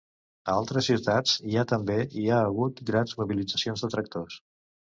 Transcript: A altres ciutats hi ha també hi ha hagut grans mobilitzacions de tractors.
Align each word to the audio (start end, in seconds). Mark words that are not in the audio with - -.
A 0.51 0.53
altres 0.59 0.87
ciutats 0.91 1.35
hi 1.51 1.59
ha 1.59 1.65
també 1.73 1.97
hi 2.21 2.25
ha 2.31 2.39
hagut 2.47 2.83
grans 2.91 3.15
mobilitzacions 3.21 3.87
de 3.87 3.95
tractors. 3.97 4.43